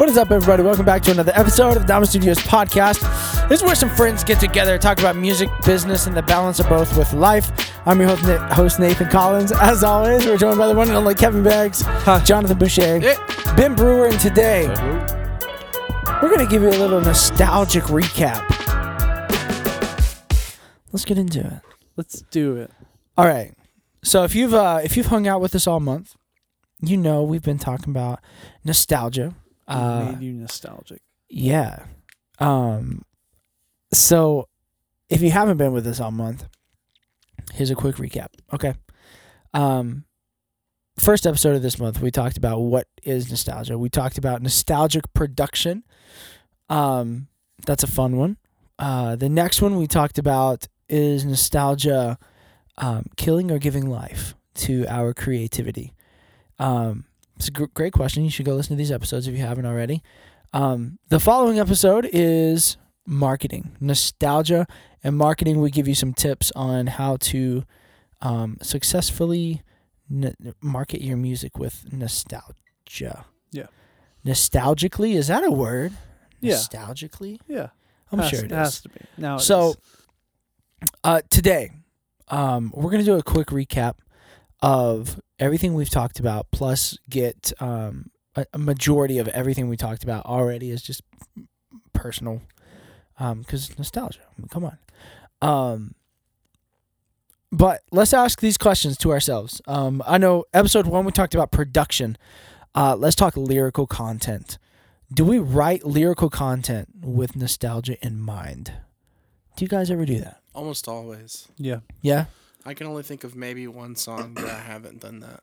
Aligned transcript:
What 0.00 0.08
is 0.08 0.16
up, 0.16 0.30
everybody? 0.30 0.62
Welcome 0.62 0.86
back 0.86 1.02
to 1.02 1.10
another 1.10 1.32
episode 1.34 1.76
of 1.76 1.82
the 1.82 1.86
Diamond 1.86 2.08
Studios 2.08 2.38
podcast. 2.38 3.02
This 3.50 3.60
is 3.60 3.66
where 3.66 3.74
some 3.74 3.90
friends 3.90 4.24
get 4.24 4.40
together, 4.40 4.78
talk 4.78 4.98
about 4.98 5.14
music, 5.14 5.50
business, 5.66 6.06
and 6.06 6.16
the 6.16 6.22
balance 6.22 6.58
of 6.58 6.70
both 6.70 6.96
with 6.96 7.12
life. 7.12 7.70
I'm 7.84 8.00
your 8.00 8.08
host, 8.08 8.22
Na- 8.22 8.54
host 8.54 8.80
Nathan 8.80 9.10
Collins. 9.10 9.52
As 9.52 9.84
always, 9.84 10.24
we're 10.24 10.38
joined 10.38 10.56
by 10.56 10.68
the 10.68 10.74
one 10.74 10.88
and 10.88 10.96
only 10.96 11.14
Kevin 11.14 11.42
Beggs, 11.42 11.82
Jonathan 12.24 12.56
Boucher, 12.56 13.00
Ben 13.58 13.74
Brewer, 13.74 14.06
and 14.06 14.18
today 14.18 14.68
we're 16.22 16.34
going 16.34 16.38
to 16.38 16.48
give 16.50 16.62
you 16.62 16.70
a 16.70 16.80
little 16.80 17.02
nostalgic 17.02 17.84
recap. 17.84 18.40
Let's 20.92 21.04
get 21.04 21.18
into 21.18 21.40
it. 21.40 21.60
Let's 21.96 22.22
do 22.30 22.56
it. 22.56 22.70
All 23.18 23.26
right. 23.26 23.52
So 24.02 24.24
if 24.24 24.34
you've 24.34 24.54
uh, 24.54 24.80
if 24.82 24.96
you've 24.96 25.08
hung 25.08 25.28
out 25.28 25.42
with 25.42 25.54
us 25.54 25.66
all 25.66 25.78
month, 25.78 26.16
you 26.80 26.96
know 26.96 27.22
we've 27.22 27.42
been 27.42 27.58
talking 27.58 27.90
about 27.90 28.20
nostalgia. 28.64 29.34
Uh, 29.70 30.12
made 30.12 30.22
you 30.24 30.32
nostalgic. 30.32 31.00
yeah. 31.28 31.84
Um. 32.38 33.04
So, 33.92 34.48
if 35.08 35.20
you 35.20 35.30
haven't 35.30 35.56
been 35.56 35.72
with 35.72 35.86
us 35.86 36.00
all 36.00 36.10
month, 36.10 36.46
here's 37.54 37.70
a 37.70 37.74
quick 37.74 37.96
recap. 37.96 38.28
Okay. 38.52 38.74
Um. 39.54 40.04
First 40.98 41.26
episode 41.26 41.56
of 41.56 41.62
this 41.62 41.78
month, 41.78 42.00
we 42.00 42.10
talked 42.10 42.36
about 42.36 42.60
what 42.60 42.86
is 43.04 43.30
nostalgia. 43.30 43.78
We 43.78 43.88
talked 43.88 44.18
about 44.18 44.42
nostalgic 44.42 45.04
production. 45.14 45.82
Um, 46.68 47.28
that's 47.66 47.82
a 47.82 47.86
fun 47.86 48.16
one. 48.16 48.36
Uh, 48.78 49.16
the 49.16 49.28
next 49.28 49.62
one 49.62 49.76
we 49.76 49.86
talked 49.86 50.18
about 50.18 50.68
is 50.88 51.24
nostalgia, 51.24 52.18
um, 52.78 53.06
killing 53.16 53.50
or 53.50 53.58
giving 53.58 53.88
life 53.88 54.34
to 54.54 54.86
our 54.88 55.14
creativity. 55.14 55.94
Um, 56.58 57.04
it's 57.40 57.48
a 57.48 57.52
gr- 57.52 57.64
great 57.72 57.94
question. 57.94 58.22
You 58.22 58.30
should 58.30 58.44
go 58.44 58.54
listen 58.54 58.76
to 58.76 58.78
these 58.78 58.92
episodes 58.92 59.26
if 59.26 59.34
you 59.34 59.40
haven't 59.40 59.64
already. 59.64 60.02
Um, 60.52 60.98
the 61.08 61.18
following 61.18 61.58
episode 61.58 62.06
is 62.12 62.76
marketing, 63.06 63.76
nostalgia, 63.80 64.66
and 65.02 65.16
marketing. 65.16 65.62
We 65.62 65.70
give 65.70 65.88
you 65.88 65.94
some 65.94 66.12
tips 66.12 66.52
on 66.54 66.86
how 66.86 67.16
to 67.16 67.64
um, 68.20 68.58
successfully 68.60 69.62
n- 70.10 70.34
market 70.60 71.00
your 71.00 71.16
music 71.16 71.56
with 71.56 71.90
nostalgia. 71.90 73.24
Yeah. 73.52 73.68
Nostalgically, 74.22 75.14
is 75.14 75.28
that 75.28 75.42
a 75.42 75.50
word? 75.50 75.94
Yeah. 76.40 76.56
Nostalgically? 76.56 77.40
Yeah. 77.48 77.68
I'm 78.12 78.18
has, 78.18 78.28
sure 78.28 78.44
it 78.44 78.50
has 78.50 78.82
to 78.82 78.90
be. 78.90 79.00
Now 79.16 79.38
So, 79.38 79.76
uh, 81.02 81.22
today, 81.30 81.70
um, 82.28 82.70
we're 82.74 82.90
going 82.90 83.02
to 83.02 83.10
do 83.10 83.16
a 83.16 83.22
quick 83.22 83.46
recap 83.46 83.94
of 84.62 85.20
everything 85.38 85.74
we've 85.74 85.90
talked 85.90 86.20
about, 86.20 86.50
plus 86.50 86.98
get 87.08 87.52
um, 87.60 88.10
a, 88.36 88.46
a 88.52 88.58
majority 88.58 89.18
of 89.18 89.28
everything 89.28 89.68
we 89.68 89.76
talked 89.76 90.04
about 90.04 90.26
already 90.26 90.70
is 90.70 90.82
just 90.82 91.02
personal, 91.92 92.42
because 93.18 93.76
nostalgia. 93.78 94.20
I 94.20 94.40
mean, 94.40 94.48
come 94.48 94.64
on. 94.64 94.78
Um, 95.42 95.94
but 97.52 97.80
let's 97.90 98.12
ask 98.12 98.40
these 98.40 98.58
questions 98.58 98.96
to 98.98 99.10
ourselves. 99.10 99.60
Um, 99.66 100.02
I 100.06 100.18
know 100.18 100.44
episode 100.54 100.86
one 100.86 101.04
we 101.04 101.12
talked 101.12 101.34
about 101.34 101.50
production. 101.50 102.16
Uh, 102.74 102.94
let's 102.96 103.16
talk 103.16 103.36
lyrical 103.36 103.86
content. 103.86 104.58
Do 105.12 105.24
we 105.24 105.40
write 105.40 105.84
lyrical 105.84 106.30
content 106.30 106.88
with 107.02 107.34
nostalgia 107.34 107.96
in 108.04 108.20
mind? 108.20 108.72
Do 109.56 109.64
you 109.64 109.68
guys 109.68 109.90
ever 109.90 110.06
do 110.06 110.20
that? 110.20 110.40
Almost 110.54 110.86
always. 110.86 111.48
yeah. 111.56 111.80
Yeah. 112.00 112.26
I 112.64 112.74
can 112.74 112.86
only 112.86 113.02
think 113.02 113.24
of 113.24 113.34
maybe 113.34 113.66
one 113.66 113.96
song 113.96 114.34
that 114.34 114.44
I 114.48 114.58
haven't 114.60 115.00
done 115.00 115.20
that. 115.20 115.42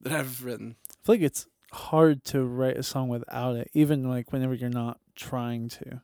That 0.00 0.12
I've 0.12 0.44
written. 0.44 0.76
I 0.90 1.06
feel 1.06 1.14
like 1.14 1.22
it's 1.22 1.46
hard 1.72 2.24
to 2.26 2.44
write 2.44 2.76
a 2.76 2.82
song 2.82 3.08
without 3.08 3.56
it, 3.56 3.70
even 3.72 4.08
like 4.08 4.32
whenever 4.32 4.54
you're 4.54 4.68
not 4.70 4.98
trying 5.14 5.68
to. 5.70 6.02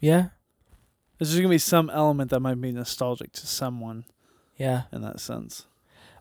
Yeah. 0.00 0.28
There's 1.18 1.30
just 1.30 1.38
gonna 1.40 1.48
be 1.50 1.58
some 1.58 1.90
element 1.90 2.30
that 2.30 2.40
might 2.40 2.60
be 2.60 2.72
nostalgic 2.72 3.32
to 3.34 3.46
someone 3.46 4.04
Yeah. 4.56 4.82
in 4.92 5.02
that 5.02 5.20
sense. 5.20 5.66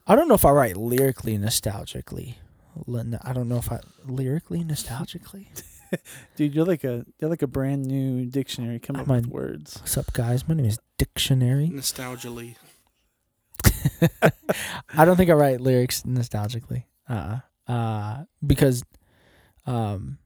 I 0.08 0.16
don't 0.16 0.28
know 0.28 0.34
if 0.36 0.46
I 0.46 0.52
write 0.52 0.78
lyrically 0.78 1.38
nostalgically. 1.38 2.36
I 2.76 3.34
don't 3.34 3.50
know 3.50 3.58
if 3.58 3.72
I 3.72 3.80
lyrically 4.06 4.64
nostalgically. 4.64 5.48
Dude, 6.36 6.54
you're 6.56 6.66
like 6.66 6.84
a 6.84 7.06
you're 7.20 7.30
like 7.30 7.42
a 7.42 7.48
brand 7.48 7.86
new 7.86 8.26
dictionary 8.26 8.80
coming 8.80 9.02
up 9.02 9.10
I'm 9.10 9.16
with 9.18 9.26
a- 9.28 9.30
words. 9.30 9.78
What's 9.80 9.98
up, 9.98 10.14
guys? 10.14 10.48
My 10.48 10.56
name 10.56 10.66
is 10.66 10.80
Dictionary. 10.98 11.70
Nostalgically. 11.74 12.56
I 14.96 15.06
don't 15.06 15.18
think 15.18 15.30
I 15.30 15.34
write 15.34 15.62
lyrics 15.62 16.04
nostalgically. 16.04 16.84
Uh. 17.08 17.40
Uh. 17.68 18.24
Because, 18.46 18.84
um, 19.66 20.18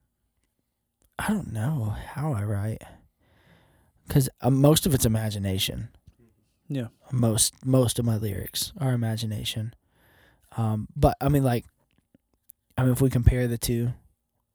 I 1.19 1.29
don't 1.29 1.51
know 1.53 1.95
how 2.13 2.33
I 2.33 2.43
write. 2.43 2.81
Because 4.07 4.29
uh, 4.41 4.49
most 4.49 4.85
of 4.85 4.93
it's 4.93 5.05
imagination. 5.05 5.89
Yeah. 6.67 6.87
most 7.11 7.53
most 7.63 7.99
of 7.99 8.05
my 8.05 8.17
lyrics 8.17 8.73
are 8.79 8.93
imagination. 8.93 9.73
Um, 10.57 10.87
but 10.95 11.15
I 11.21 11.29
mean, 11.29 11.43
like, 11.43 11.65
I 12.77 12.83
mean, 12.83 12.91
if 12.91 13.01
we 13.01 13.09
compare 13.11 13.47
the 13.47 13.57
two, 13.57 13.93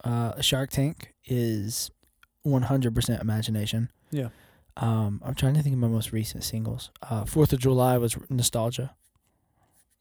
uh, 0.04 0.40
Shark 0.40 0.70
Tank 0.70 1.14
is 1.26 1.90
one 2.42 2.62
hundred 2.62 2.94
percent 2.94 3.20
imagination. 3.22 3.90
Yeah. 4.10 4.28
Um, 4.76 5.20
I'm 5.24 5.34
trying 5.34 5.54
to 5.54 5.62
think 5.62 5.74
of 5.74 5.78
my 5.80 5.88
most 5.88 6.12
recent 6.12 6.44
singles. 6.44 6.90
Uh, 7.02 7.24
Fourth 7.24 7.52
of 7.52 7.58
July 7.58 7.98
was 7.98 8.16
nostalgia. 8.30 8.94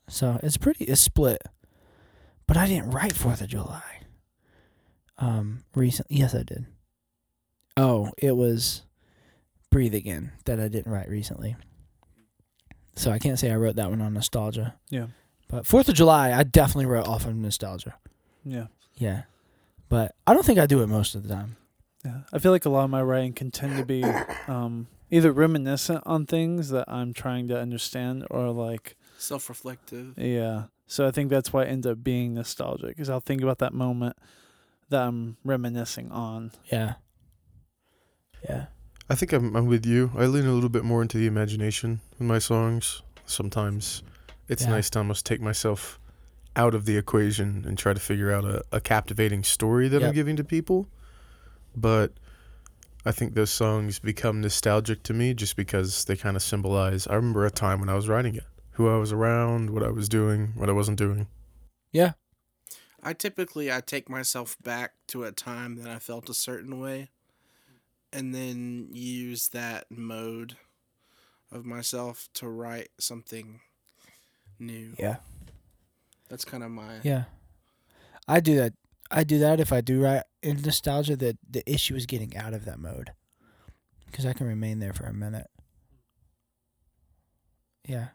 So 0.08 0.40
it's 0.42 0.58
pretty 0.58 0.86
it's 0.86 1.02
split, 1.02 1.42
but 2.48 2.58
I 2.58 2.68
didn't 2.68 2.92
write 2.92 3.14
Fourth 3.14 3.42
of 3.42 3.48
July. 3.48 3.84
Um, 5.18 5.66
recent 5.76 6.08
yes 6.10 6.34
I 6.34 6.44
did. 6.44 6.66
Oh, 7.76 8.12
it 8.18 8.38
was 8.38 8.84
Breathe 9.70 9.94
Again 9.94 10.31
that 10.46 10.60
I 10.60 10.68
didn't 10.68 10.92
write 10.92 11.10
recently. 11.10 11.56
So 12.96 13.12
I 13.12 13.20
can't 13.20 13.38
say 13.38 13.52
I 13.52 13.56
wrote 13.56 13.76
that 13.76 13.90
one 13.90 14.02
on 14.02 14.14
nostalgia. 14.14 14.76
Yeah. 14.90 15.08
But 15.48 15.66
Fourth 15.66 15.90
of 15.90 15.96
July, 15.96 16.31
I 16.31 16.44
definitely 16.44 16.86
wrote 16.86 17.08
off 17.08 17.26
of 17.26 17.36
nostalgia. 17.36 17.96
Yeah. 18.44 18.68
Yeah. 18.96 19.24
But 19.90 20.16
I 20.28 20.34
don't 20.34 20.46
think 20.46 20.60
I 20.60 20.66
do 20.68 20.82
it 20.82 20.88
most 20.88 21.16
of 21.16 21.24
the 21.28 21.34
time. 21.34 21.58
Yeah. 22.06 22.22
I 22.32 22.40
feel 22.40 22.52
like 22.52 22.66
a 22.66 22.70
lot 22.70 22.86
of 22.86 22.90
my 22.90 23.02
writing 23.02 23.34
can 23.34 23.52
tend 23.52 23.78
to 23.78 23.86
be 23.86 24.04
um 24.48 24.88
either 25.12 25.32
reminiscent 25.32 26.04
on 26.06 26.26
things 26.28 26.70
that 26.70 26.86
I'm 26.88 27.14
trying 27.14 27.48
to 27.50 27.60
understand 27.60 28.26
or 28.30 28.52
like 28.52 28.96
Self 29.18 29.50
reflective. 29.50 30.14
Yeah. 30.18 30.66
So 30.88 31.06
I 31.08 31.12
think 31.12 31.30
that's 31.30 31.52
why 31.52 31.64
it 31.64 31.68
ends 31.70 31.86
up 31.86 32.04
being 32.04 32.34
nostalgic 32.36 32.90
because 32.90 33.10
I'll 33.10 33.20
think 33.20 33.42
about 33.42 33.58
that 33.60 33.74
moment 33.74 34.16
that 34.90 35.02
I'm 35.04 35.38
reminiscing 35.44 36.10
on. 36.12 36.52
Yeah. 36.72 36.94
Yeah. 38.48 38.68
I 39.10 39.16
think 39.16 39.34
I'm, 39.34 39.56
I'm 39.56 39.66
with 39.66 39.86
you. 39.86 40.12
I 40.16 40.26
lean 40.26 40.46
a 40.46 40.54
little 40.54 40.70
bit 40.70 40.84
more 40.86 41.02
into 41.02 41.18
the 41.18 41.26
imagination 41.28 42.00
in 42.20 42.28
my 42.28 42.40
songs. 42.40 43.02
Sometimes 43.26 44.04
it's 44.48 44.64
Yeah. 44.64 44.70
nice 44.70 44.90
to 44.92 45.00
almost 45.00 45.26
take 45.26 45.42
myself 45.42 46.00
out 46.56 46.74
of 46.74 46.86
the 46.86 46.98
equation 46.98 47.64
and 47.68 47.78
try 47.78 47.94
to 47.94 48.00
figure 48.00 48.32
out 48.32 48.44
a, 48.46 48.64
a 48.72 48.82
captivating 48.82 49.44
story 49.44 49.88
that 49.88 50.02
Yep. 50.02 50.10
I'm 50.10 50.16
giving 50.16 50.36
to 50.36 50.44
people. 50.44 50.88
But 51.76 52.14
I 53.06 53.12
think 53.12 53.34
those 53.34 53.52
songs 53.52 54.00
become 54.00 54.42
nostalgic 54.42 55.04
to 55.04 55.14
me 55.14 55.34
just 55.34 55.56
because 55.56 56.06
they 56.06 56.16
kind 56.16 56.36
of 56.36 56.44
symbolize. 56.44 57.08
I 57.08 57.16
remember 57.16 57.46
a 57.46 57.52
time 57.52 57.80
when 57.80 57.90
I 57.90 57.96
was 57.96 58.10
writing 58.10 58.36
it, 58.36 58.44
who 58.72 58.90
I 58.90 58.98
was 58.98 59.12
around, 59.12 59.70
what 59.70 59.84
I 59.84 59.90
was 59.90 60.10
doing, 60.10 60.54
what 60.56 60.70
I 60.70 60.74
wasn't 60.74 60.98
doing. 60.98 61.28
Yeah. 61.92 62.14
I 63.02 63.14
typically 63.14 63.72
I 63.72 63.80
take 63.80 64.10
myself 64.10 64.58
back 64.62 64.92
to 65.08 65.24
a 65.24 65.31
time 65.31 65.76
that 65.78 65.88
I 65.90 66.00
felt 66.00 66.30
a 66.30 66.34
certain 66.34 66.80
way 66.80 67.10
and 68.12 68.34
then 68.36 68.90
use 68.92 69.50
that 69.50 69.86
mode 69.90 70.58
of 71.52 71.66
myself 71.66 72.28
to 72.34 72.50
write 72.50 72.90
something 73.00 73.62
new. 74.60 74.94
Yeah. 75.00 75.18
That's 76.30 76.46
kind 76.46 76.64
of 76.64 76.72
my 76.72 77.00
Yeah. 77.04 77.24
I 78.28 78.40
do 78.40 78.56
that. 78.58 78.74
I 79.12 79.24
do 79.24 79.40
that 79.40 79.60
if 79.60 79.74
I 79.74 79.81
do 79.81 80.02
right 80.02 80.24
in 80.44 80.62
nostalgia. 80.62 81.16
That 81.16 81.38
the 81.50 81.70
issue 81.70 81.96
is 81.96 82.06
getting 82.06 82.38
out 82.38 82.54
of 82.54 82.66
that 82.66 82.80
mode, 82.80 83.12
because 84.06 84.26
I 84.26 84.34
can 84.34 84.46
remain 84.48 84.80
there 84.80 84.94
for 84.94 85.06
a 85.06 85.14
minute. 85.14 85.48
Yeah. 87.88 88.10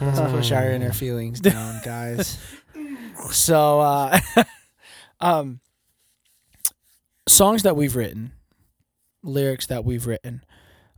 Let's 0.00 0.20
push 0.20 0.52
our 0.52 0.70
inner 0.70 0.92
feelings 0.92 1.40
down, 1.40 1.80
guys. 1.84 2.38
so, 3.30 3.80
uh, 3.80 4.20
um, 5.20 5.60
songs 7.26 7.64
that 7.64 7.74
we've 7.76 7.96
written, 7.96 8.32
lyrics 9.22 9.66
that 9.66 9.84
we've 9.84 10.06
written. 10.06 10.44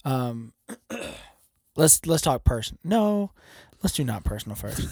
Um, 0.04 0.52
let's 1.78 2.04
let's 2.04 2.22
talk 2.22 2.44
person. 2.44 2.78
No, 2.84 3.30
let's 3.82 3.94
do 3.94 4.04
not 4.04 4.24
personal 4.24 4.56
first. 4.56 4.86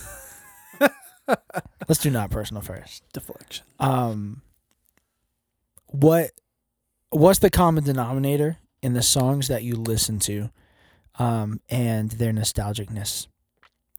let's 1.89 2.01
do 2.01 2.11
not 2.11 2.31
personal 2.31 2.63
first. 2.63 3.03
Deflection. 3.13 3.67
Um, 3.79 4.41
what 5.87 6.31
what's 7.11 7.41
the 7.41 7.51
common 7.51 7.85
denominator 7.85 8.57
in 8.83 8.95
the 8.95 9.03
songs 9.03 9.49
that 9.49 9.63
you 9.65 9.75
listen 9.75 10.19
to, 10.21 10.51
um, 11.19 11.61
and 11.69 12.13
their 12.13 12.33
nostalgicness? 12.33 13.27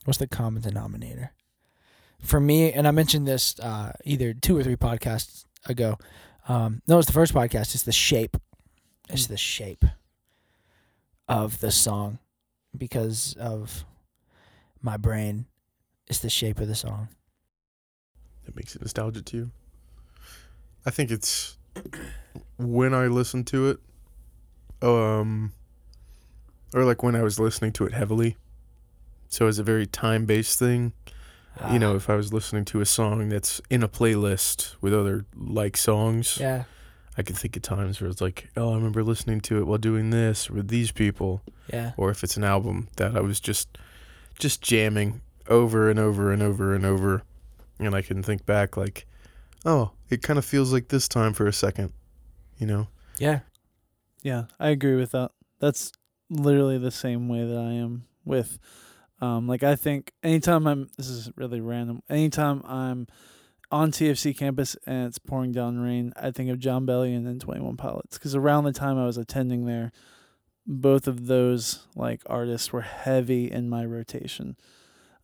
What's 0.05 0.17
the 0.19 0.27
common 0.27 0.63
denominator? 0.63 1.33
for 2.21 2.39
me, 2.39 2.71
and 2.71 2.87
I 2.87 2.91
mentioned 2.91 3.27
this 3.27 3.59
uh, 3.59 3.91
either 4.03 4.33
two 4.33 4.57
or 4.57 4.63
three 4.63 4.75
podcasts 4.75 5.45
ago. 5.65 5.97
Um, 6.47 6.81
no, 6.87 6.97
it's 6.97 7.07
the 7.07 7.13
first 7.13 7.33
podcast. 7.33 7.75
It's 7.75 7.83
the 7.83 7.91
shape. 7.91 8.37
It's 9.09 9.27
the 9.27 9.37
shape 9.37 9.85
of 11.27 11.59
the 11.59 11.71
song 11.71 12.19
because 12.75 13.35
of 13.39 13.85
my 14.81 14.97
brain. 14.97 15.45
It's 16.07 16.19
the 16.19 16.29
shape 16.29 16.59
of 16.59 16.67
the 16.67 16.75
song. 16.75 17.09
That 18.45 18.55
makes 18.55 18.75
it 18.75 18.81
nostalgic 18.81 19.25
to 19.25 19.37
you. 19.37 19.51
I 20.85 20.89
think 20.89 21.11
it's 21.11 21.57
when 22.57 22.93
I 22.93 23.07
listen 23.07 23.43
to 23.45 23.69
it, 23.69 23.79
um, 24.81 25.51
or 26.73 26.85
like 26.85 27.03
when 27.03 27.15
I 27.15 27.23
was 27.23 27.39
listening 27.39 27.73
to 27.73 27.85
it 27.85 27.93
heavily. 27.93 28.37
So 29.27 29.47
it's 29.47 29.57
a 29.57 29.63
very 29.63 29.85
time 29.85 30.25
based 30.25 30.57
thing. 30.57 30.93
You 31.71 31.79
know, 31.79 31.93
Ah, 31.93 31.97
if 31.97 32.09
I 32.09 32.15
was 32.15 32.31
listening 32.31 32.65
to 32.65 32.81
a 32.81 32.85
song 32.85 33.29
that's 33.29 33.59
in 33.69 33.81
a 33.81 33.89
playlist 33.89 34.75
with 34.79 34.93
other 34.93 35.25
like 35.35 35.75
songs, 35.75 36.37
yeah, 36.39 36.65
I 37.17 37.23
can 37.23 37.35
think 37.35 37.55
of 37.55 37.63
times 37.63 37.99
where 37.99 38.09
it's 38.09 38.21
like, 38.21 38.49
oh, 38.55 38.71
I 38.71 38.75
remember 38.75 39.03
listening 39.03 39.41
to 39.41 39.57
it 39.57 39.65
while 39.65 39.79
doing 39.79 40.11
this 40.11 40.49
with 40.49 40.67
these 40.67 40.91
people, 40.91 41.41
yeah, 41.71 41.93
or 41.97 42.11
if 42.11 42.23
it's 42.23 42.37
an 42.37 42.43
album 42.43 42.89
that 42.97 43.15
I 43.15 43.21
was 43.21 43.39
just 43.39 43.77
just 44.37 44.61
jamming 44.61 45.21
over 45.49 45.89
and 45.89 45.99
over 45.99 46.31
and 46.31 46.43
over 46.43 46.75
and 46.75 46.85
over, 46.85 47.23
and 47.79 47.95
I 47.95 48.01
can 48.01 48.21
think 48.21 48.45
back 48.45 48.77
like, 48.77 49.07
oh, 49.65 49.91
it 50.09 50.21
kind 50.21 50.37
of 50.37 50.45
feels 50.45 50.71
like 50.71 50.89
this 50.89 51.07
time 51.07 51.33
for 51.33 51.47
a 51.47 51.53
second, 51.53 51.91
you 52.57 52.67
know. 52.67 52.87
yeah. 53.17 53.39
Yeah, 54.23 54.45
I 54.59 54.69
agree 54.69 54.95
with 54.95 55.11
that. 55.11 55.31
That's 55.59 55.91
literally 56.29 56.77
the 56.77 56.91
same 56.91 57.29
way 57.29 57.45
that 57.45 57.57
I 57.57 57.73
am 57.73 58.03
with 58.25 58.59
um 59.21 59.47
like 59.47 59.63
I 59.63 59.75
think 59.77 60.11
anytime 60.21 60.67
I'm 60.67 60.89
this 60.97 61.07
is 61.07 61.31
really 61.35 61.61
random. 61.61 62.01
Anytime 62.09 62.61
I'm 62.65 63.07
on 63.71 63.91
TFC 63.91 64.35
campus 64.37 64.75
and 64.85 65.07
it's 65.07 65.19
pouring 65.19 65.51
down 65.51 65.79
rain, 65.79 66.13
I 66.15 66.31
think 66.31 66.49
of 66.49 66.59
Jon 66.59 66.85
Bellion 66.85 67.17
and 67.17 67.27
then 67.27 67.39
21 67.39 67.77
Pilots 67.77 68.17
cuz 68.17 68.35
around 68.35 68.63
the 68.63 68.73
time 68.73 68.97
I 68.97 69.05
was 69.05 69.17
attending 69.17 69.65
there, 69.65 69.91
both 70.65 71.07
of 71.07 71.27
those 71.27 71.87
like 71.95 72.21
artists 72.25 72.71
were 72.71 72.81
heavy 72.81 73.51
in 73.51 73.69
my 73.69 73.85
rotation. 73.85 74.55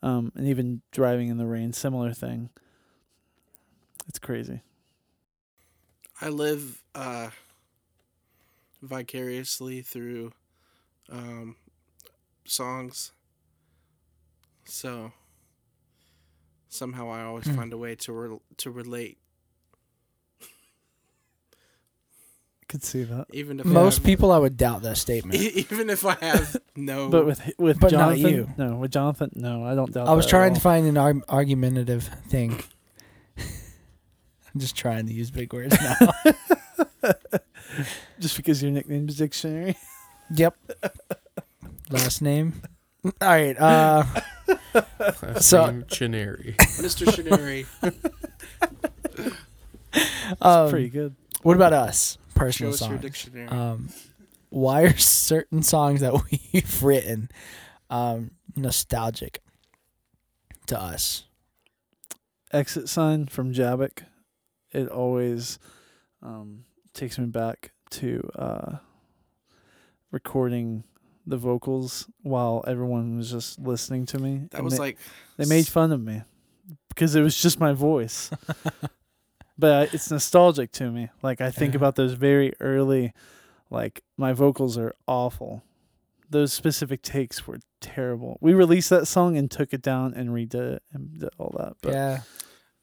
Um 0.01 0.31
and 0.35 0.47
even 0.47 0.81
driving 0.91 1.29
in 1.29 1.37
the 1.37 1.47
rain 1.47 1.73
similar 1.73 2.13
thing. 2.13 2.49
It's 4.07 4.19
crazy. 4.19 4.61
I 6.21 6.29
live 6.29 6.81
uh, 6.93 7.29
vicariously 8.81 9.81
through 9.81 10.31
um, 11.11 11.55
songs. 12.45 13.11
So 14.65 15.11
somehow 16.73 17.09
I 17.11 17.23
always 17.23 17.45
Hmm. 17.45 17.55
find 17.55 17.73
a 17.73 17.77
way 17.77 17.95
to 17.95 18.11
re- 18.13 18.39
to 18.57 18.71
relate, 18.71 19.17
Could 22.67 22.83
see 22.83 23.03
that. 23.03 23.27
even 23.31 23.59
if 23.59 23.65
Most 23.65 23.93
I 23.93 23.95
have, 23.99 24.05
people, 24.05 24.31
I 24.31 24.37
would 24.39 24.57
doubt 24.57 24.81
that 24.81 24.97
statement. 24.97 25.39
even 25.41 25.89
if 25.89 26.05
I 26.05 26.15
have 26.21 26.57
no. 26.75 27.09
But 27.09 27.25
with 27.25 27.51
with 27.59 27.79
But 27.79 27.91
not 27.91 28.15
Jonathan, 28.17 28.33
you. 28.33 28.49
no, 28.57 28.75
with 28.77 28.91
Jonathan, 28.91 29.31
no, 29.35 29.63
I 29.65 29.75
don't 29.75 29.91
doubt. 29.93 30.07
I 30.07 30.13
was 30.13 30.25
that 30.25 30.29
at 30.29 30.31
trying 30.31 30.49
all. 30.51 30.55
to 30.55 30.61
find 30.61 30.87
an 30.87 30.97
arg- 30.97 31.23
argumentative 31.29 32.09
thing. 32.29 32.63
I'm 33.37 34.59
just 34.59 34.75
trying 34.75 35.05
to 35.07 35.13
use 35.13 35.29
big 35.31 35.53
words 35.53 35.75
now. 35.79 36.11
Just 38.19 38.37
because 38.37 38.61
your 38.61 38.71
nickname 38.71 39.09
is 39.09 39.17
dictionary. 39.17 39.75
yep. 40.33 40.55
Last 41.89 42.21
name. 42.21 42.61
All 43.03 43.11
right. 43.21 43.57
Uh, 43.59 44.03
So- 45.39 45.65
Same 45.67 45.83
Chinary. 45.83 46.55
Mr. 46.57 47.05
Shinari, 47.07 47.65
um, 50.41 50.69
Pretty 50.69 50.89
good. 50.89 51.15
What 51.43 51.55
about 51.55 51.73
us? 51.73 52.17
show 52.29 52.39
Personal 52.39 52.73
us 52.73 52.81
your 52.81 52.89
songs. 52.89 53.01
dictionary. 53.01 53.47
Um, 53.47 53.89
why 54.49 54.83
are 54.83 54.97
certain 54.97 55.61
songs 55.63 56.01
that 56.01 56.13
we've 56.53 56.83
written 56.83 57.29
um, 57.89 58.31
nostalgic 58.55 59.41
to 60.67 60.79
us? 60.79 61.25
Exit 62.51 62.87
sign 62.89 63.27
from 63.27 63.53
Jabik. 63.53 64.03
It 64.71 64.87
always 64.89 65.59
um, 66.21 66.65
takes 66.93 67.17
me 67.19 67.25
back 67.27 67.71
to 67.91 68.27
uh, 68.35 68.77
recording 70.11 70.83
the 71.25 71.37
vocals 71.37 72.07
while 72.21 72.63
everyone 72.67 73.17
was 73.17 73.31
just 73.31 73.59
listening 73.59 74.05
to 74.07 74.19
me. 74.19 74.47
that 74.51 74.57
and 74.57 74.65
was 74.65 74.73
they, 74.73 74.79
like 74.79 74.97
they 75.37 75.45
made 75.45 75.67
fun 75.67 75.91
of 75.91 76.01
me 76.01 76.21
because 76.89 77.15
it 77.15 77.21
was 77.21 77.39
just 77.41 77.59
my 77.59 77.73
voice. 77.73 78.29
but 79.57 79.71
I, 79.71 79.83
it's 79.93 80.11
nostalgic 80.11 80.71
to 80.73 80.91
me. 80.91 81.09
Like 81.21 81.41
I 81.41 81.51
think 81.51 81.73
Yeah. 81.73 81.77
about 81.77 81.95
those 81.95 82.13
very 82.13 82.53
early, 82.59 83.13
like 83.69 84.03
my 84.17 84.33
vocals 84.33 84.77
are 84.77 84.93
awful. 85.07 85.63
Those 86.29 86.51
specific 86.51 87.01
takes 87.03 87.45
were 87.47 87.59
terrible. 87.79 88.37
We 88.41 88.53
released 88.53 88.89
that 88.89 89.07
song 89.07 89.37
and 89.37 89.49
took 89.51 89.73
it 89.73 89.81
down 89.81 90.13
and 90.15 90.29
redid 90.29 90.75
it 90.75 90.83
and 90.91 91.19
did 91.19 91.29
all 91.37 91.53
that. 91.59 91.73
But 91.81 91.93
yeah. 91.93 92.21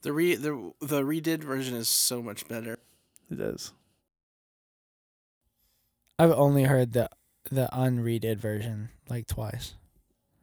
the 0.03 0.13
re 0.13 0.35
the 0.37 0.73
the 0.81 1.03
redid 1.03 1.43
version 1.45 1.75
is 1.75 1.89
so 1.89 2.23
much 2.23 2.47
better. 2.49 2.79
it 3.31 3.41
is. 3.41 3.73
I've 6.19 6.33
only 6.33 6.65
heard 6.65 6.93
the 6.93 7.09
the 7.51 7.69
unredid 7.73 8.41
version 8.41 8.91
like 9.09 9.27
twice. 9.27 9.75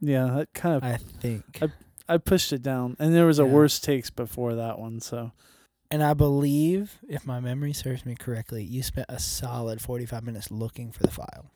Yeah, 0.00 0.26
that 0.36 0.52
kind 0.54 0.76
of. 0.76 0.84
I, 0.84 0.96
think 0.96 1.44
I 1.62 1.68
think. 2.08 2.24
pushed 2.24 2.52
it 2.52 2.62
down, 2.62 2.96
and 2.98 3.14
there 3.14 3.26
was 3.26 3.38
a 3.38 3.44
Yeah. 3.44 3.52
worse 3.52 3.80
takes 3.80 4.10
before 4.10 4.54
that 4.54 4.78
one. 4.78 5.00
So 5.00 5.32
And 5.90 6.02
I 6.02 6.12
believe, 6.14 6.98
if 7.08 7.26
my 7.26 7.40
memory 7.40 7.72
serves 7.72 8.04
me 8.04 8.14
correctly, 8.14 8.62
you 8.62 8.82
spent 8.82 9.06
a 9.08 9.18
solid 9.18 9.80
45 9.80 10.22
minutes 10.24 10.50
looking 10.50 10.92
for 10.92 11.02
the 11.02 11.10
file. 11.10 11.50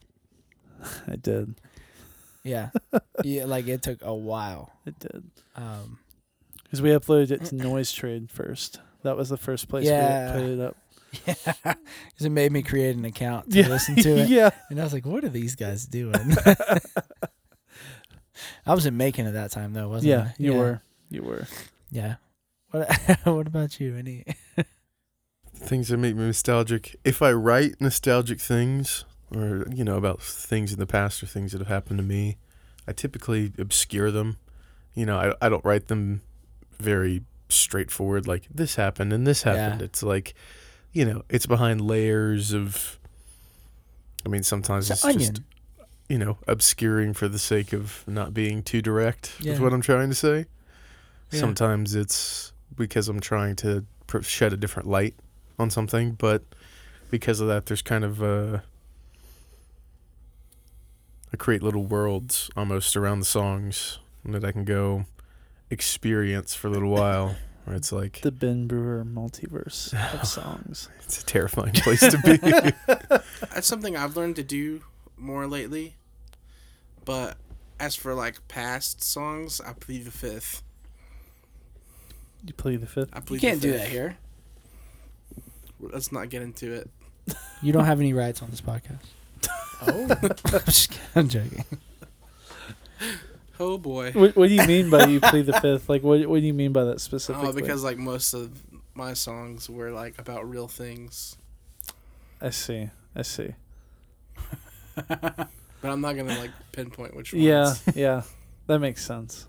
I 1.07 1.17
did. 1.17 1.55
Yeah. 2.43 2.71
yeah, 3.23 3.45
like 3.45 3.69
it 3.69 3.83
took 3.83 3.99
a 4.03 4.15
while. 4.15 4.73
It 4.87 4.99
did 4.99 5.23
Um, 5.55 5.99
because 6.65 6.81
we 6.83 6.91
uploaded 6.91 7.31
it 7.31 7.45
to 7.47 7.55
Noise 7.69 7.93
Trade 7.93 8.31
first. 8.31 8.81
That 9.03 9.17
was 9.17 9.29
the 9.29 9.37
first 9.37 9.69
place 9.69 9.87
Yeah. 9.87 10.35
we 10.35 10.41
put 10.43 10.51
it 10.51 10.61
up. 10.61 10.77
Yeah. 11.27 11.35
'Cause 11.65 12.27
it 12.27 12.31
made 12.31 12.53
me 12.53 12.63
create 12.63 12.97
an 12.97 13.05
account 13.05 13.51
to 13.51 13.59
Yeah. 13.61 13.69
listen 13.69 13.97
to 13.97 14.17
it. 14.19 14.29
yeah. 14.29 14.51
And 14.71 14.81
I 14.81 14.85
was 14.85 14.93
like, 14.93 15.07
what 15.07 15.25
are 15.25 15.29
these 15.29 15.55
guys 15.55 15.87
doing? 15.87 16.15
I 18.67 18.75
was 18.75 18.87
in 18.87 18.97
Macon 18.97 19.27
at 19.27 19.35
that 19.35 19.51
time, 19.51 19.73
though, 19.73 19.89
wasn't 19.89 20.11
Yeah, 20.11 20.29
I? 20.31 20.35
you 20.39 20.55
were. 20.55 20.83
You 21.11 21.23
were. 21.23 21.47
Yeah. 21.91 22.17
What, 22.71 22.91
what 23.25 23.47
about 23.47 23.79
you? 23.81 23.97
Any? 23.97 24.25
things 25.55 25.89
that 25.89 25.99
make 25.99 26.17
me 26.17 26.25
nostalgic. 26.25 26.97
If 27.05 27.23
I 27.23 27.33
write 27.33 27.81
nostalgic 27.81 28.41
things, 28.41 29.05
or 29.35 29.67
you 29.73 29.85
know 29.85 29.97
about 29.97 30.23
things 30.23 30.73
in 30.73 30.79
the 30.79 30.87
past 30.87 31.23
or 31.23 31.27
things 31.27 31.53
that 31.53 31.59
have 31.59 31.69
happened 31.69 31.99
to 31.99 32.05
me, 32.05 32.39
I 32.89 32.93
typically 32.93 33.53
obscure 33.59 34.11
them. 34.11 34.39
You 34.95 35.07
know, 35.07 35.19
I 35.19 35.47
I 35.47 35.49
don't 35.49 35.65
write 35.65 35.89
them 35.89 36.23
very 36.81 37.23
straightforward. 37.49 38.27
Like 38.27 38.47
this 38.53 38.77
happened 38.77 39.13
and 39.13 39.27
this 39.27 39.43
happened. 39.43 39.81
Yeah. 39.81 39.85
It's 39.85 40.03
like, 40.03 40.35
you 40.93 41.05
know, 41.05 41.23
it's 41.29 41.47
behind 41.47 41.81
layers 41.81 42.53
of. 42.53 42.99
I 44.25 44.29
mean, 44.29 44.43
sometimes 44.45 44.89
It's 44.91 45.05
it's, 45.05 45.17
just 45.17 45.41
you 46.09 46.19
know 46.19 46.39
obscuring 46.47 47.15
for 47.15 47.27
the 47.29 47.39
sake 47.39 47.73
of 47.73 48.05
not 48.07 48.33
being 48.35 48.63
too 48.63 48.83
direct. 48.83 49.33
Yeah. 49.41 49.55
Is 49.55 49.61
what 49.61 49.73
I'm 49.73 49.81
trying 49.83 50.11
to 50.11 50.15
say. 50.15 50.47
Yeah. 51.31 51.41
Sometimes 51.41 51.95
it's 51.95 52.53
because 52.77 53.09
I'm 53.09 53.21
trying 53.21 53.57
to 53.57 53.85
pr- 54.07 54.23
shed 54.23 54.53
a 54.53 54.57
different 54.57 54.89
light 54.89 55.15
on 55.59 55.71
something, 55.71 56.13
but 56.13 56.43
because 57.11 57.41
of 57.41 57.49
that, 57.49 57.67
there's 57.67 57.83
kind 57.83 58.05
of 58.05 58.23
a. 58.23 58.63
I 61.33 61.37
create 61.37 61.63
little 61.63 61.85
worlds 61.85 62.51
almost 62.57 62.95
around 62.95 63.21
the 63.21 63.25
songs 63.25 63.99
that 64.25 64.45
I 64.45 64.53
can 64.53 64.65
go 64.65 65.07
experience 65.71 66.55
for 66.55 66.69
a 66.69 66.71
little 66.71 66.91
while. 66.91 67.37
Where 67.65 67.77
it's 67.77 67.93
like 67.93 68.21
The 68.23 68.33
Ben 68.33 68.67
Brewer 68.67 69.05
multiverse 69.05 69.95
of 70.21 70.27
songs. 70.27 70.89
it's 71.05 71.23
a 71.23 71.27
terrifying 71.27 71.73
place 71.75 72.01
to 72.01 72.19
be. 72.19 72.37
That's 73.55 73.67
something 73.67 73.97
I've 73.97 74.17
learned 74.17 74.37
to 74.37 74.43
do 74.43 74.83
more 75.17 75.47
lately. 75.47 75.95
But 77.05 77.37
as 77.79 77.95
for 77.95 78.15
like 78.15 78.47
past 78.49 79.03
songs, 79.03 79.61
I 79.61 79.73
plead 79.75 80.05
the 80.05 80.11
fifth. 80.11 80.63
You 82.45 82.53
play 82.55 82.77
the 82.77 82.87
fifth. 82.87 83.11
I 83.13 83.21
plead. 83.21 83.43
You 83.43 83.49
can't 83.49 83.61
the 83.61 83.69
do 83.69 83.79
that 83.79 83.89
here. 83.89 84.17
Let's 85.81 86.11
not 86.13 86.29
get 86.29 86.43
into 86.43 86.73
it. 86.73 86.91
You 87.61 87.73
don't 87.73 87.85
have 87.85 88.01
any 88.01 88.13
rights 88.13 88.43
on 88.43 88.51
this 88.51 88.61
podcast. 88.61 88.99
Oh, 89.85 90.07
I'm, 90.23 90.61
just 90.67 90.91
kidding. 90.93 91.07
I'm 91.17 91.29
joking. 91.29 91.65
Oh 93.63 93.79
boy. 93.79 94.11
What, 94.11 94.35
what 94.35 94.49
do 94.49 94.55
you 94.55 94.67
mean 94.67 94.91
by 94.91 95.07
you 95.07 95.21
play 95.21 95.43
the 95.43 95.53
fifth? 95.61 95.89
Like, 95.89 96.03
what 96.03 96.27
what 96.27 96.41
do 96.41 96.47
you 96.47 96.53
mean 96.53 96.73
by 96.73 96.83
that 96.85 96.95
oh, 96.95 96.99
specifically? 96.99 97.49
Oh, 97.49 97.53
because 97.53 97.85
like 97.85 97.97
most 97.97 98.35
of 98.35 98.61
my 98.95 99.15
songs 99.15 99.71
were 99.71 99.93
like 99.93 100.19
about 100.19 100.49
real 100.49 100.67
things. 100.67 101.37
I 102.41 102.51
see. 102.51 102.91
I 103.15 103.23
see. 103.23 103.55
But 105.83 105.91
I'm 105.91 106.01
not 106.01 106.17
gonna 106.17 106.39
like 106.39 106.53
pinpoint 106.71 107.17
which 107.17 107.33
ones. 107.33 107.45
Yeah, 107.45 107.75
yeah, 107.95 108.23
that 108.69 108.79
makes 108.79 109.05
sense. 109.05 109.47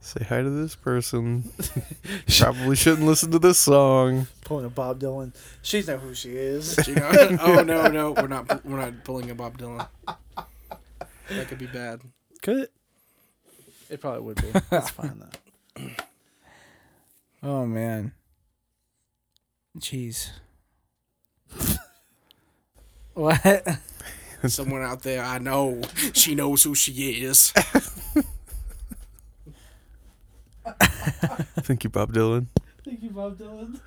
Say 0.00 0.24
hi 0.28 0.42
to 0.42 0.50
this 0.50 0.76
person. 0.76 1.50
Probably 2.38 2.76
shouldn't 2.76 3.06
listen 3.06 3.30
to 3.32 3.38
this 3.38 3.58
song. 3.58 4.26
Pulling 4.44 4.66
a 4.66 4.70
Bob 4.70 5.00
Dylan. 5.00 5.34
She's 5.62 5.88
know 5.88 5.96
who 5.96 6.14
she 6.14 6.36
is. 6.36 6.76
Do 6.76 6.92
you 6.92 6.96
know- 6.96 7.38
oh 7.40 7.62
no, 7.62 7.88
no, 7.88 8.12
we're 8.12 8.28
not. 8.28 8.64
We're 8.64 8.78
not 8.78 9.04
pulling 9.04 9.30
a 9.30 9.34
Bob 9.34 9.56
Dylan. 9.56 9.86
That 11.30 11.48
could 11.48 11.58
be 11.58 11.66
bad. 11.66 12.02
Could 12.42 12.58
it? 12.58 12.72
It 13.90 14.00
probably 14.00 14.20
would 14.22 14.40
be. 14.40 14.50
That's 14.70 14.90
fine 14.90 15.20
though. 15.76 15.82
Oh 17.42 17.64
man. 17.64 18.12
Jeez. 19.78 20.28
what? 23.14 23.78
Someone 24.46 24.82
out 24.82 25.02
there, 25.02 25.24
I 25.24 25.38
know, 25.38 25.80
she 26.12 26.34
knows 26.34 26.64
who 26.64 26.74
she 26.74 26.92
is. 27.24 27.54
Thank 31.62 31.84
you, 31.84 31.88
Bob 31.88 32.12
Dylan. 32.12 32.48
Thank 32.84 33.02
you, 33.02 33.10
Bob 33.10 33.38
Dylan. 33.38 33.80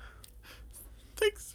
Thanks. 1.14 1.53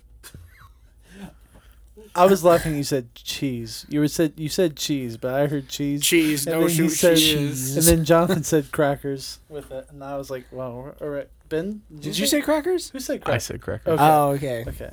I 2.16 2.26
was 2.26 2.44
laughing. 2.44 2.76
You 2.76 2.84
said 2.84 3.14
cheese. 3.16 3.86
You 3.90 4.00
were 4.02 4.08
said 4.08 4.34
you 4.38 4.50
said 4.50 4.76
cheese, 4.76 5.18
but 5.18 5.34
I 5.34 5.48
heard 5.48 5.68
cheese. 5.70 6.02
Cheese 6.04 6.46
And 6.48 6.60
knows 6.60 6.76
then 6.76 6.86
who 6.86 6.90
said 6.90 7.18
she 7.20 7.34
cheese. 7.36 7.76
is. 7.76 7.88
And 7.88 7.98
then 8.00 8.06
Jonathan 8.06 8.44
said 8.44 8.72
crackers 8.72 9.40
with 9.50 9.72
it, 9.72 9.88
and 9.90 10.04
I 10.04 10.18
was 10.18 10.30
like, 10.30 10.46
"Wow, 10.52 10.94
all 11.00 11.08
right." 11.08 11.30
Ben, 11.50 11.82
Did 11.94 12.18
you 12.18 12.28
say 12.28 12.42
crackers? 12.42 12.90
who 12.92 13.00
said 13.00 13.24
crackers? 13.24 13.36
I 13.36 13.38
said 13.54 13.62
crackers. 13.62 13.94
Okay. 13.94 14.04
Oh, 14.04 14.30
okay. 14.32 14.66
Okay. 14.68 14.92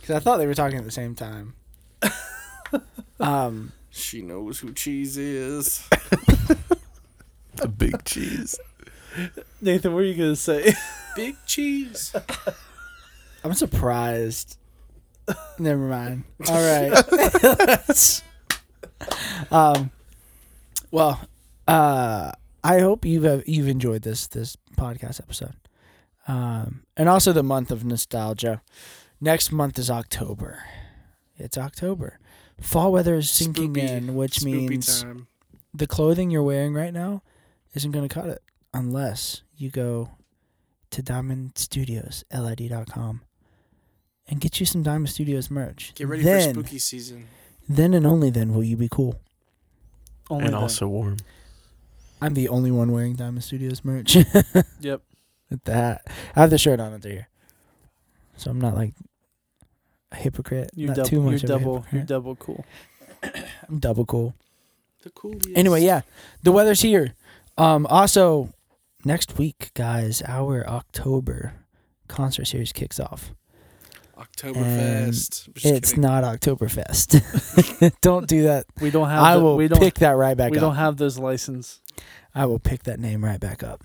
Because 0.00 0.16
I 0.16 0.18
thought 0.20 0.36
they 0.36 0.46
were 0.46 0.54
talking 0.54 0.76
at 0.78 0.84
the 0.84 0.90
same 0.90 1.14
time. 1.14 1.54
um, 3.20 3.72
She 3.90 4.20
knows 4.22 4.58
who 4.60 4.72
cheese 4.72 5.16
is. 5.16 5.88
The 7.56 7.68
big 7.68 8.04
cheese. 8.04 8.58
Nathan, 9.62 9.94
what 9.94 10.00
are 10.00 10.04
you 10.04 10.14
gonna 10.14 10.36
say? 10.36 10.74
Big 11.16 11.36
cheese. 11.46 12.14
I'm 13.44 13.54
surprised. 13.54 14.58
Never 15.58 15.88
mind. 15.88 16.24
All 16.48 16.54
right. 16.54 18.22
um, 19.50 19.90
well, 20.90 21.20
uh, 21.66 22.32
I 22.62 22.80
hope 22.80 23.04
you've 23.04 23.24
uh, 23.24 23.40
you've 23.46 23.68
enjoyed 23.68 24.02
this 24.02 24.26
this 24.26 24.56
podcast 24.76 25.20
episode, 25.20 25.54
um, 26.28 26.82
and 26.96 27.08
also 27.08 27.32
the 27.32 27.42
month 27.42 27.70
of 27.70 27.84
nostalgia. 27.84 28.62
Next 29.20 29.50
month 29.50 29.78
is 29.78 29.90
October. 29.90 30.62
It's 31.36 31.56
October. 31.58 32.18
Fall 32.60 32.92
weather 32.92 33.16
is 33.16 33.30
sinking 33.30 33.74
Spoopy- 33.74 33.88
in, 33.88 34.14
which 34.14 34.44
means 34.44 35.02
time. 35.02 35.26
the 35.74 35.86
clothing 35.86 36.30
you're 36.30 36.42
wearing 36.42 36.74
right 36.74 36.92
now 36.92 37.22
isn't 37.74 37.90
going 37.92 38.08
to 38.08 38.14
cut 38.14 38.28
it 38.28 38.42
unless 38.72 39.42
you 39.56 39.70
go 39.70 40.10
to 40.90 41.02
Diamond 41.02 41.52
Studios, 41.56 42.24
LID.com, 42.32 43.22
and 44.28 44.40
get 44.40 44.60
you 44.60 44.66
some 44.66 44.82
Diamond 44.82 45.10
Studios 45.10 45.50
merch. 45.50 45.92
Get 45.94 46.08
ready 46.08 46.22
then, 46.22 46.54
for 46.54 46.60
spooky 46.60 46.78
season. 46.78 47.28
Then 47.68 47.94
and 47.94 48.06
only 48.06 48.30
then 48.30 48.54
will 48.54 48.64
you 48.64 48.76
be 48.76 48.88
cool. 48.88 49.20
Only 50.30 50.46
and 50.46 50.54
then. 50.54 50.62
also 50.62 50.88
warm. 50.88 51.16
I'm 52.20 52.34
the 52.34 52.48
only 52.48 52.70
one 52.70 52.92
wearing 52.92 53.14
Diamond 53.14 53.44
Studios 53.44 53.84
merch. 53.84 54.16
Yep. 54.80 55.02
With 55.50 55.64
that, 55.64 56.02
I 56.34 56.40
have 56.40 56.50
the 56.50 56.58
shirt 56.58 56.80
on 56.80 56.92
under 56.92 57.08
here, 57.08 57.28
so 58.36 58.50
I'm 58.50 58.60
not 58.60 58.74
like 58.74 58.94
a 60.10 60.16
hypocrite. 60.16 60.70
You 60.74 60.88
not 60.88 60.96
double. 60.96 61.08
too 61.08 61.22
much 61.22 61.30
you're 61.30 61.36
of 61.36 61.44
a 61.44 61.46
double. 61.46 61.86
You're 61.92 62.02
double 62.02 62.34
cool. 62.34 62.64
I'm 63.68 63.78
double 63.78 64.04
cool. 64.04 64.34
The 65.04 65.10
coolest. 65.10 65.48
Anyway, 65.54 65.82
yeah, 65.84 66.00
the 66.42 66.50
weather's 66.50 66.80
here. 66.82 67.14
Um, 67.56 67.86
also, 67.86 68.50
next 69.04 69.38
week, 69.38 69.70
guys, 69.74 70.20
our 70.26 70.66
October 70.66 71.54
concert 72.08 72.46
series 72.46 72.72
kicks 72.72 72.98
off. 72.98 73.32
Oktoberfest. 74.16 75.48
It's 75.56 75.90
kidding. 75.90 76.00
not 76.00 76.24
Oktoberfest. 76.24 77.92
don't 78.00 78.26
do 78.26 78.44
that. 78.44 78.66
We 78.80 78.90
don't 78.90 79.08
have. 79.08 79.22
I 79.22 79.34
the, 79.36 79.40
will 79.42 79.56
we 79.56 79.68
don't. 79.68 79.78
pick 79.78 79.94
that 79.96 80.12
right 80.12 80.36
back 80.36 80.46
up. 80.46 80.52
we 80.52 80.58
up. 80.58 80.62
don't 80.62 80.76
have 80.76 80.96
those 80.96 81.18
license. 81.18 81.80
I 82.34 82.46
will 82.46 82.58
pick 82.58 82.84
that 82.84 82.98
name 82.98 83.24
right 83.24 83.40
back 83.40 83.62
up. 83.62 83.82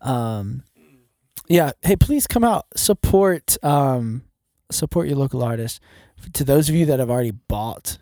um, 0.00 0.62
yeah. 1.48 1.72
Hey, 1.82 1.96
please 1.96 2.26
come 2.26 2.44
out 2.44 2.66
support. 2.76 3.56
Um, 3.64 4.22
support 4.70 5.08
your 5.08 5.16
local 5.16 5.42
artist. 5.42 5.80
To 6.34 6.44
those 6.44 6.68
of 6.68 6.74
you 6.74 6.86
that 6.86 6.98
have 6.98 7.10
already 7.10 7.32
bought 7.32 7.98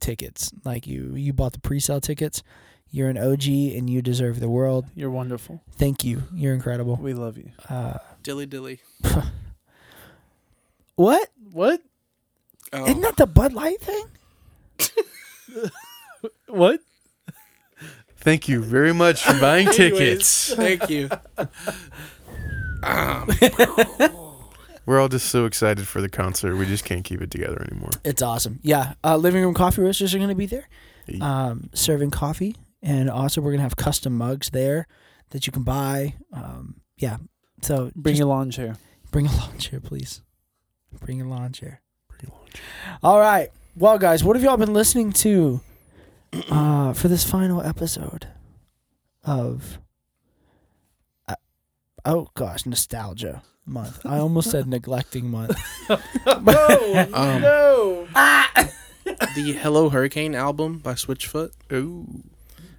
tickets, 0.00 0.52
like 0.64 0.86
you, 0.86 1.14
you 1.14 1.32
bought 1.32 1.52
the 1.52 1.60
pre-sale 1.60 2.00
tickets. 2.00 2.42
You're 2.90 3.08
an 3.08 3.16
OG 3.16 3.46
and 3.46 3.88
you 3.88 4.02
deserve 4.02 4.38
the 4.40 4.50
world. 4.50 4.84
You're 4.94 5.10
wonderful. 5.10 5.62
Thank 5.76 6.04
you. 6.04 6.24
You're 6.34 6.52
incredible. 6.52 6.96
We 6.96 7.14
love 7.14 7.38
you. 7.38 7.50
Uh, 7.68 7.96
dilly 8.22 8.44
dilly. 8.44 8.80
what? 11.02 11.28
What? 11.50 11.80
Oh, 12.72 12.86
Isn't 12.86 13.00
that 13.02 13.16
the 13.16 13.26
Bud 13.26 13.52
Light 13.52 13.80
thing? 13.80 14.06
What? 16.48 16.80
Thank 18.18 18.48
you 18.48 18.62
very 18.62 18.94
much 18.94 19.24
for 19.24 19.38
buying 19.40 19.68
tickets. 19.70 20.54
Thank 20.54 20.88
you. 20.90 21.08
Um, 22.84 23.28
We're 24.86 25.00
all 25.00 25.08
just 25.08 25.28
so 25.28 25.44
excited 25.46 25.86
for 25.86 26.00
the 26.00 26.08
concert. 26.08 26.56
We 26.56 26.66
just 26.66 26.84
can't 26.84 27.04
keep 27.04 27.22
it 27.22 27.30
together 27.30 27.62
anymore. 27.70 27.90
It's 28.04 28.22
awesome. 28.22 28.58
Yeah. 28.64 28.94
Uh, 29.04 29.16
Living 29.16 29.42
Room 29.42 29.54
Coffee 29.54 29.82
Roasters 29.82 30.12
are 30.14 30.18
going 30.18 30.30
to 30.30 30.34
be 30.34 30.46
there. 30.46 30.68
Um, 31.20 31.70
serving 31.74 32.10
coffee, 32.10 32.56
and 32.82 33.08
also 33.08 33.40
we're 33.40 33.52
gonna 33.52 33.62
have 33.62 33.76
custom 33.76 34.16
mugs 34.18 34.50
there 34.50 34.86
that 35.30 35.46
you 35.46 35.52
can 35.52 35.62
buy. 35.62 36.14
Um, 36.32 36.80
yeah, 36.96 37.18
so 37.60 37.90
Bring 37.94 38.14
just 38.14 38.18
your 38.20 38.28
lawn 38.28 38.50
chair. 38.50 38.76
bring 39.12 39.26
a 39.26 39.32
lawn 39.36 39.58
chair, 39.58 39.78
please. 39.80 40.22
Bring 41.00 41.20
a 41.20 41.24
lawn 41.24 41.52
chair. 41.52 41.80
Bring 42.08 42.30
a 42.30 42.34
lawn 42.34 42.46
All 43.02 43.18
right, 43.18 43.50
well, 43.76 43.98
guys, 43.98 44.22
what 44.22 44.36
have 44.36 44.42
y'all 44.42 44.56
been 44.56 44.74
listening 44.74 45.12
to 45.12 45.60
uh, 46.50 46.92
for 46.92 47.08
this 47.08 47.24
final 47.24 47.62
episode 47.62 48.28
of? 49.24 49.78
Uh, 51.28 51.34
oh 52.04 52.28
gosh, 52.34 52.66
nostalgia 52.66 53.42
month. 53.66 54.04
I 54.04 54.18
almost 54.18 54.50
said 54.50 54.66
neglecting 54.68 55.30
month. 55.30 55.56
no, 56.26 57.08
Um, 57.12 57.40
no. 57.40 58.06
the 59.34 59.52
Hello 59.60 59.88
Hurricane 59.88 60.34
album 60.34 60.78
by 60.78 60.92
Switchfoot. 60.94 61.52
Ooh. 61.72 62.22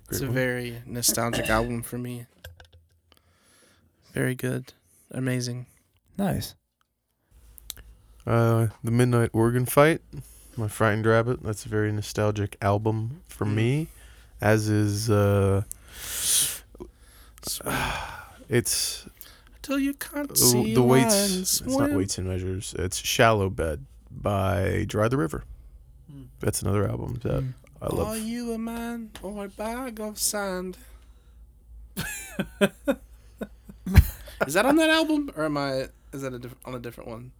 It's 0.10 0.20
Great 0.20 0.30
a 0.30 0.32
very 0.34 0.82
nostalgic 0.86 1.50
album 1.50 1.82
for 1.82 1.98
me. 1.98 2.26
Very 4.14 4.36
good. 4.36 4.74
Amazing. 5.10 5.66
Nice. 6.18 6.54
Uh, 8.26 8.68
the 8.84 8.92
Midnight 8.92 9.30
Organ 9.34 9.66
Fight, 9.66 10.02
My 10.56 10.68
Frightened 10.68 11.06
Rabbit. 11.06 11.44
That's 11.44 11.66
a 11.66 11.70
very 11.70 11.92
nostalgic 11.92 12.56
album 12.62 13.22
for 13.28 13.46
Mm. 13.46 13.54
me. 13.56 13.88
As 14.42 14.70
is, 14.70 15.10
uh, 15.10 15.64
it's 18.50 19.06
Till 19.62 19.80
you 19.80 19.94
can't 19.94 20.38
see 20.38 20.74
the 20.74 20.82
weights. 20.84 21.32
It's 21.38 21.62
not 21.62 21.92
weights 21.92 22.18
and 22.18 22.28
measures. 22.28 22.76
It's 22.78 22.98
Shallow 22.98 23.50
Bed 23.50 23.86
by 24.12 24.84
Dry 24.88 25.08
the 25.08 25.16
River. 25.18 25.44
Hmm. 26.12 26.24
That's 26.42 26.62
another 26.62 26.88
album 26.88 27.20
that 27.24 27.42
Mm. 27.44 27.54
I 27.82 27.86
Are 27.86 27.90
love. 27.90 28.18
you 28.20 28.52
a 28.54 28.58
man 28.58 29.12
or 29.22 29.46
a 29.46 29.50
bag 29.50 30.00
of 30.02 30.20
sand? 30.20 30.78
Is 34.48 34.54
that 34.56 34.66
on 34.66 34.76
that 34.78 34.90
album, 34.90 35.32
or 35.38 35.46
am 35.46 35.58
I? 35.58 35.88
Is 36.12 36.22
that 36.24 36.34
a 36.34 36.40
diff- 36.40 36.56
on 36.66 36.76
a 36.76 36.80
different 36.80 37.10
one? 37.10 37.32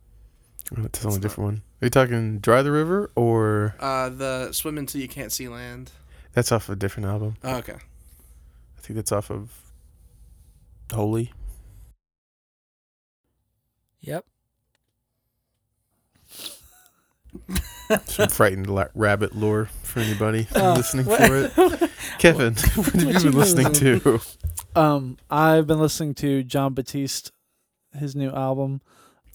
Oh, 0.78 0.84
It's 0.86 1.04
on 1.06 1.12
a 1.12 1.16
It's 1.16 1.22
different 1.22 1.46
one. 1.46 1.62
Are 1.82 1.86
you 1.86 1.90
talking 1.90 2.40
Dry 2.40 2.62
the 2.62 2.72
River 2.72 3.12
or 3.16 3.76
Uh, 3.80 4.10
the 4.10 4.52
swim 4.54 4.78
until 4.78 5.02
you 5.02 5.08
can't 5.08 5.32
see 5.32 5.48
land. 5.48 5.92
that's 6.34 6.52
off 6.52 6.70
a 6.70 6.76
different 6.76 7.08
album? 7.08 7.36
Oh, 7.44 7.56
okay. 7.58 7.74
I 7.74 8.82
think 8.82 8.96
that's 8.96 9.12
off 9.12 9.30
of 9.30 9.52
Holy. 10.92 11.32
Yep. 14.02 14.26
Some 18.06 18.30
frightened 18.30 18.68
la- 18.70 18.88
rabbit 18.96 19.36
lore 19.36 19.70
for 19.84 20.00
anybody 20.00 20.48
Oh, 20.56 20.74
listening 20.76 21.06
what- 21.06 21.22
for 21.28 21.36
it. 21.38 21.92
Kevin, 22.20 22.54
what 22.76 22.86
have 22.88 22.96
you 22.96 23.14
been 23.14 23.32
listening 23.32 23.68
listening 23.68 24.00
to? 24.02 24.22
Um, 24.76 25.18
I've 25.30 25.68
been 25.68 25.80
listening 25.80 26.14
to 26.16 26.44
Jon 26.44 26.74
Batiste, 26.74 27.32
his 27.98 28.16
new 28.16 28.30
album. 28.32 28.82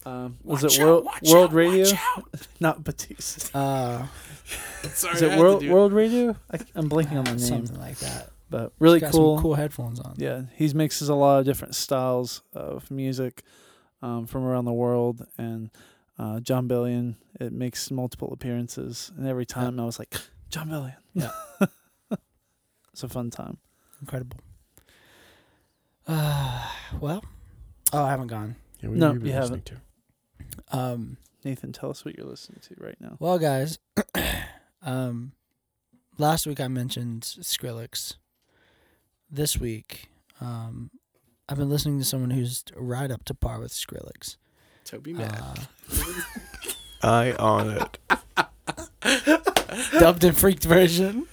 Um, 0.05 0.37
was 0.43 0.63
Watch 0.63 0.75
it 0.75 0.81
out, 0.81 0.85
World 0.87 1.05
watch 1.05 1.21
World 1.29 1.49
out, 1.49 1.53
Radio? 1.55 1.83
watch 1.85 1.93
out. 2.17 2.47
Not 2.59 2.83
Batiste. 2.83 3.55
Uh, 3.55 4.05
Sorry, 4.93 5.15
Is 5.15 5.23
I 5.23 5.25
it 5.25 5.29
had 5.31 5.35
to 5.35 5.41
World 5.41 5.59
do 5.61 5.73
World 5.73 5.93
Radio? 5.93 6.35
I, 6.51 6.59
I'm 6.75 6.89
blanking 6.89 7.17
on 7.17 7.25
the 7.25 7.31
name, 7.31 7.39
something 7.39 7.79
like 7.79 7.97
that. 7.99 8.29
but 8.49 8.71
really 8.79 8.99
Got 9.01 9.11
cool. 9.11 9.35
Some 9.37 9.43
cool 9.43 9.55
headphones 9.55 9.99
on. 9.99 10.15
Yeah, 10.17 10.43
he 10.55 10.71
mixes 10.73 11.09
a 11.09 11.15
lot 11.15 11.39
of 11.39 11.45
different 11.45 11.75
styles 11.75 12.41
of 12.53 12.89
music 12.89 13.43
um, 14.01 14.25
from 14.25 14.45
around 14.45 14.65
the 14.65 14.73
world, 14.73 15.27
and 15.37 15.69
uh, 16.17 16.39
Jon 16.39 16.67
Bellion. 16.67 17.15
It 17.39 17.51
makes 17.53 17.91
multiple 17.91 18.31
appearances, 18.33 19.11
and 19.17 19.27
every 19.27 19.45
time 19.45 19.79
I 19.79 19.85
was 19.85 19.99
like, 19.99 20.15
Jon 20.49 20.69
Bellion. 20.69 20.95
Yeah. 21.13 21.31
it's 22.93 23.03
a 23.03 23.09
fun 23.09 23.29
time. 23.29 23.57
Incredible. 24.01 24.37
Uh, 26.07 26.67
well, 26.99 27.23
oh, 27.93 28.03
I 28.03 28.09
haven't 28.09 28.27
gone. 28.27 28.55
Yeah, 28.81 28.89
what 28.89 28.97
No, 28.97 29.05
have 29.07 29.15
you 29.15 29.19
been 29.21 29.33
you 29.33 29.39
listening 29.39 29.61
to? 29.63 29.75
Um, 30.71 31.17
Nathan, 31.43 31.71
tell 31.71 31.89
us 31.89 32.03
what 32.05 32.17
you're 32.17 32.27
listening 32.27 32.59
to 32.63 32.75
right 32.83 32.97
now. 32.99 33.15
well, 33.19 33.39
guys, 33.39 33.79
um, 34.83 35.31
last 36.17 36.45
week 36.45 36.59
I 36.59 36.67
mentioned 36.67 37.21
Skrillex. 37.23 38.15
This 39.31 39.57
week, 39.57 40.09
um, 40.41 40.89
I've 41.47 41.57
been 41.57 41.69
listening 41.69 41.99
to 41.99 42.05
someone 42.05 42.31
who's 42.31 42.63
right 42.75 43.09
up 43.11 43.25
to 43.25 43.33
par 43.33 43.59
with 43.59 43.71
Skrillex. 43.71 44.37
Toby 44.85 45.13
Mac. 45.13 45.39
Uh, 45.39 45.55
I 47.03 47.31
on 47.33 47.69
it. 47.69 47.97
dubbed 49.99 50.23
and 50.23 50.37
freaked 50.37 50.63
version. 50.65 51.27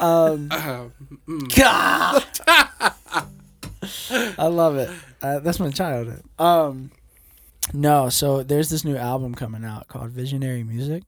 um, 0.00 0.48
Um, 0.52 0.92
mm. 1.28 1.56
God, 1.56 2.24
I 4.38 4.46
love 4.46 4.76
it. 4.76 4.90
Uh, 5.20 5.40
that's 5.40 5.58
my 5.60 5.70
childhood. 5.70 6.22
Um, 6.38 6.90
no, 7.72 8.08
so 8.08 8.42
there's 8.42 8.70
this 8.70 8.84
new 8.84 8.96
album 8.96 9.34
coming 9.34 9.64
out 9.64 9.88
called 9.88 10.10
Visionary 10.10 10.64
Music, 10.64 11.04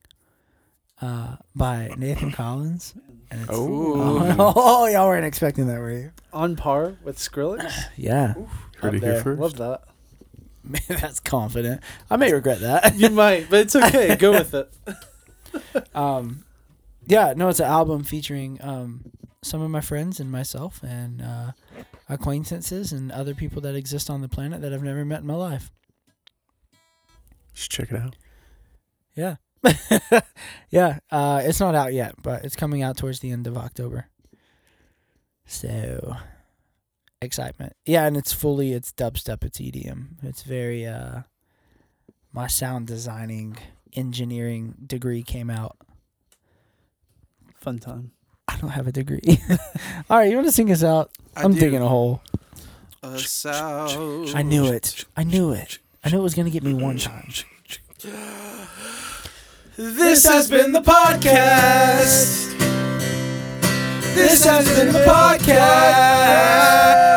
uh, 1.01 1.37
by 1.55 1.91
Nathan 1.97 2.33
Collins. 2.33 2.95
And 3.31 3.43
it's, 3.43 3.53
Ooh. 3.59 3.95
oh, 4.39 4.87
y'all 4.87 5.09
weren't 5.09 5.27
expecting 5.27 5.67
that, 5.67 5.79
were 5.81 5.91
you? 5.93 6.13
On 6.33 6.57
par 6.57 6.97
with 7.03 7.19
Skrillex. 7.19 7.73
Yeah, 7.97 8.35
Heard 8.79 8.89
Up 8.89 8.95
it 8.95 9.03
here 9.03 9.23
first. 9.23 9.41
Love 9.41 9.57
that. 9.57 9.83
man, 10.63 10.81
that's 11.01 11.21
confident. 11.21 11.81
I 12.11 12.17
may 12.17 12.33
regret 12.33 12.61
that. 12.61 12.95
You 12.97 13.11
might, 13.11 13.51
but 13.51 13.61
it's 13.61 13.77
okay. 13.77 14.15
Go 14.17 14.33
with 14.33 14.55
it. 14.55 14.73
um, 15.95 16.45
yeah, 17.07 17.35
no, 17.37 17.49
it's 17.49 17.61
an 17.61 17.67
album 17.67 18.05
featuring 18.05 18.59
um, 18.63 19.05
some 19.43 19.61
of 19.61 19.71
my 19.71 19.81
friends 19.81 20.21
and 20.21 20.31
myself 20.31 20.83
and 20.83 21.21
uh, 21.23 21.53
acquaintances 22.09 22.93
and 22.93 23.11
other 23.13 23.35
people 23.35 23.61
that 23.63 23.75
exist 23.75 24.09
on 24.09 24.21
the 24.23 24.29
planet 24.29 24.63
that 24.63 24.73
I've 24.73 24.83
never 24.83 25.05
met 25.05 25.21
in 25.21 25.27
my 25.27 25.35
life. 25.35 25.71
You 27.55 27.61
should 27.61 27.71
check 27.71 27.93
it 27.93 27.97
out. 28.01 28.17
Yeah. 29.15 29.37
yeah. 30.71 30.99
Uh, 31.11 31.41
it's 31.45 31.61
not 31.61 31.75
out 31.75 31.93
yet, 31.93 32.15
but 32.23 32.45
it's 32.45 32.57
coming 32.57 32.83
out 32.83 32.97
towards 32.97 33.21
the 33.21 33.31
end 33.31 33.47
of 33.47 33.57
October. 33.57 34.09
So 35.47 36.17
excitement. 37.21 37.75
Yeah, 37.85 38.07
and 38.07 38.17
it's 38.17 38.33
fully 38.33 38.73
it's 38.73 38.93
dubstep, 38.93 39.45
it's 39.45 39.59
EDM. 39.59 40.23
It's 40.23 40.43
very 40.43 40.87
uh 40.87 41.23
my 42.33 42.47
sound 42.47 42.87
designing 42.87 43.57
engineering 43.95 44.75
degree 44.87 45.23
came 45.23 45.51
out. 45.51 45.77
Fun 47.57 47.79
time. 47.79 48.13
I 48.49 48.57
don't 48.57 48.71
have 48.71 48.87
a 48.87 48.93
degree. 48.93 49.21
All 50.11 50.19
right, 50.19 50.31
you 50.31 50.37
want 50.37 50.49
to 50.49 50.53
sing 50.53 50.71
us 50.71 50.85
out? 50.85 51.11
I 51.37 51.45
I'm 51.45 51.55
do. 51.55 51.61
digging 51.61 51.83
a 51.83 51.89
hole. 51.89 52.23
A 53.03 53.19
south. 53.19 54.35
I 54.35 54.43
knew 54.43 54.67
it. 54.67 55.05
I 55.17 55.25
knew 55.25 55.53
it. 55.53 55.79
I 56.05 56.11
knew 56.11 56.19
it 56.19 56.23
was 56.23 56.35
gonna 56.35 56.51
get 56.51 56.63
me 56.63 56.75
one 56.75 56.99
time. 56.99 57.31
This 59.77 60.27
has 60.27 60.51
been 60.51 60.73
the 60.73 60.83
podcast. 60.83 62.53
This 64.15 64.45
has 64.45 64.69
been 64.77 64.93
the 64.93 65.01
podcast. 65.01 67.14